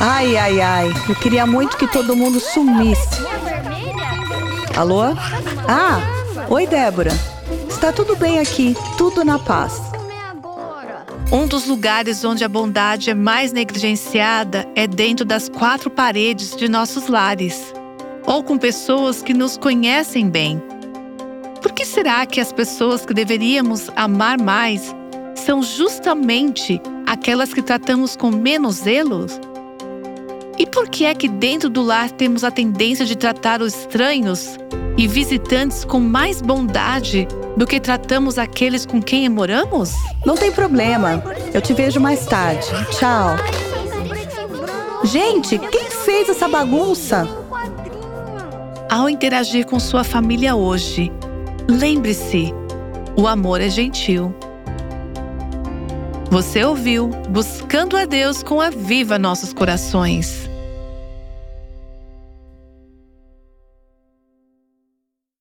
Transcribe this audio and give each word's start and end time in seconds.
Ai, 0.00 0.36
ai, 0.36 0.60
ai. 0.60 0.92
Eu 1.08 1.14
queria 1.14 1.46
muito 1.46 1.76
que 1.76 1.86
todo 1.86 2.16
mundo 2.16 2.40
sumisse. 2.40 3.22
Alô? 4.76 5.02
Ah, 5.68 6.00
oi, 6.48 6.66
Débora. 6.66 7.12
Está 7.68 7.92
tudo 7.92 8.16
bem 8.16 8.38
aqui, 8.38 8.76
tudo 8.98 9.24
na 9.24 9.38
paz. 9.38 9.80
Um 11.32 11.46
dos 11.46 11.66
lugares 11.66 12.24
onde 12.24 12.44
a 12.44 12.48
bondade 12.48 13.10
é 13.10 13.14
mais 13.14 13.52
negligenciada 13.52 14.68
é 14.74 14.86
dentro 14.86 15.24
das 15.24 15.48
quatro 15.48 15.90
paredes 15.90 16.54
de 16.54 16.68
nossos 16.68 17.08
lares, 17.08 17.72
ou 18.26 18.42
com 18.42 18.58
pessoas 18.58 19.22
que 19.22 19.34
nos 19.34 19.56
conhecem 19.56 20.28
bem. 20.28 20.62
Por 21.62 21.72
que 21.72 21.84
será 21.84 22.26
que 22.26 22.40
as 22.40 22.52
pessoas 22.52 23.06
que 23.06 23.14
deveríamos 23.14 23.90
amar 23.96 24.38
mais 24.38 24.94
são 25.34 25.62
justamente 25.62 26.80
aquelas 27.06 27.52
que 27.52 27.62
tratamos 27.62 28.16
com 28.16 28.30
menos 28.30 28.76
zelo? 28.76 29.26
Por 30.74 30.88
que 30.88 31.04
é 31.04 31.14
que 31.14 31.28
dentro 31.28 31.70
do 31.70 31.82
lar 31.84 32.10
temos 32.10 32.42
a 32.42 32.50
tendência 32.50 33.06
de 33.06 33.16
tratar 33.16 33.62
os 33.62 33.72
estranhos 33.72 34.58
e 34.98 35.06
visitantes 35.06 35.84
com 35.84 36.00
mais 36.00 36.42
bondade 36.42 37.28
do 37.56 37.64
que 37.64 37.78
tratamos 37.78 38.38
aqueles 38.38 38.84
com 38.84 39.00
quem 39.00 39.28
moramos? 39.28 39.92
Não 40.26 40.34
tem 40.34 40.50
problema. 40.50 41.22
Eu 41.54 41.60
te 41.60 41.72
vejo 41.72 42.00
mais 42.00 42.26
tarde. 42.26 42.66
Tchau. 42.90 43.36
Gente, 45.04 45.58
quem 45.58 45.90
fez 45.90 46.28
essa 46.28 46.48
bagunça? 46.48 47.24
Ao 48.90 49.08
interagir 49.08 49.66
com 49.66 49.78
sua 49.78 50.02
família 50.02 50.56
hoje, 50.56 51.12
lembre-se: 51.68 52.52
o 53.16 53.28
amor 53.28 53.60
é 53.60 53.68
gentil. 53.68 54.34
Você 56.32 56.64
ouviu 56.64 57.10
Buscando 57.28 57.96
a 57.96 58.06
Deus 58.06 58.42
com 58.42 58.60
a 58.60 58.70
Viva 58.70 59.20
Nossos 59.20 59.52
Corações. 59.52 60.52